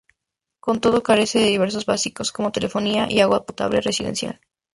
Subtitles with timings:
[0.65, 4.41] Con todo, carece de servicios básicos, como telefonía y agua potable residencial.